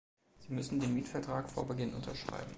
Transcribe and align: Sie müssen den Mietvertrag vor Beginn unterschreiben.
Sie 0.39 0.51
müssen 0.51 0.79
den 0.79 0.95
Mietvertrag 0.95 1.47
vor 1.47 1.67
Beginn 1.67 1.93
unterschreiben. 1.93 2.49